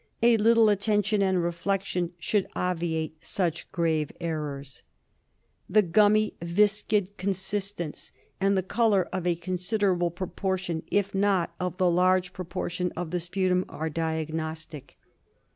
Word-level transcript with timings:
A 0.23 0.35
little 0.37 0.67
attention 0.69 1.21
and 1.21 1.43
reflection 1.43 2.13
should 2.17 2.47
obviate 2.55 3.23
such 3.23 3.71
grave 3.71 4.11
errors. 4.19 4.81
The 5.69 5.81
M 5.81 5.85
2 5.85 5.87
l8o 5.87 5.91
DIAGNOSIS 5.91 5.91
OF 5.91 5.93
gummy 5.93 6.33
viscid 6.41 7.17
consistence, 7.17 8.11
and 8.39 8.57
the 8.57 8.63
colour 8.63 9.07
of 9.13 9.27
a 9.27 9.35
consider 9.35 9.93
able 9.93 10.09
proportion, 10.09 10.81
if 10.87 11.13
not 11.13 11.53
of 11.59 11.77
the 11.77 11.91
large 11.91 12.33
proportion 12.33 12.91
of 12.97 13.11
the 13.11 13.19
sputum, 13.19 13.63
are 13.69 13.91
diagnostic. 13.91 14.97